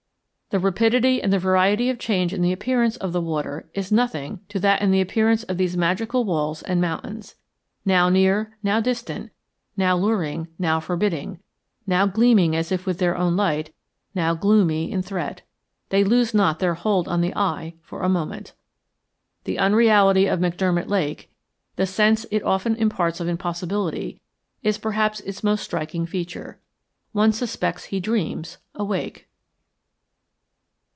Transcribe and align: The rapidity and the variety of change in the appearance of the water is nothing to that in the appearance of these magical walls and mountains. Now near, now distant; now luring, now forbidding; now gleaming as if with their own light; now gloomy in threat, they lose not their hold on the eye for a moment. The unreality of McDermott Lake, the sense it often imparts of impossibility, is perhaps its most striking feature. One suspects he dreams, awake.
The 0.51 0.59
rapidity 0.59 1.21
and 1.23 1.31
the 1.31 1.39
variety 1.39 1.89
of 1.89 1.97
change 1.97 2.33
in 2.33 2.41
the 2.41 2.51
appearance 2.51 2.97
of 2.97 3.13
the 3.13 3.21
water 3.21 3.69
is 3.73 3.89
nothing 3.89 4.41
to 4.49 4.59
that 4.59 4.81
in 4.81 4.91
the 4.91 4.99
appearance 4.99 5.43
of 5.43 5.55
these 5.55 5.77
magical 5.77 6.25
walls 6.25 6.61
and 6.61 6.81
mountains. 6.81 7.35
Now 7.85 8.09
near, 8.09 8.57
now 8.61 8.81
distant; 8.81 9.31
now 9.77 9.95
luring, 9.95 10.49
now 10.59 10.81
forbidding; 10.81 11.39
now 11.87 12.05
gleaming 12.05 12.53
as 12.53 12.69
if 12.69 12.85
with 12.85 12.97
their 12.97 13.15
own 13.15 13.37
light; 13.37 13.73
now 14.13 14.33
gloomy 14.33 14.91
in 14.91 15.01
threat, 15.01 15.41
they 15.87 16.03
lose 16.03 16.33
not 16.33 16.59
their 16.59 16.73
hold 16.73 17.07
on 17.07 17.21
the 17.21 17.33
eye 17.33 17.75
for 17.81 18.01
a 18.01 18.09
moment. 18.09 18.51
The 19.45 19.57
unreality 19.57 20.25
of 20.27 20.41
McDermott 20.41 20.89
Lake, 20.89 21.31
the 21.77 21.85
sense 21.87 22.25
it 22.29 22.43
often 22.43 22.75
imparts 22.75 23.21
of 23.21 23.29
impossibility, 23.29 24.19
is 24.63 24.77
perhaps 24.77 25.21
its 25.21 25.45
most 25.45 25.63
striking 25.63 26.05
feature. 26.05 26.59
One 27.13 27.31
suspects 27.31 27.85
he 27.85 28.01
dreams, 28.01 28.57
awake. 28.75 29.29